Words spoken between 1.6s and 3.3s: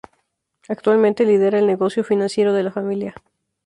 negocio financiero de la familia.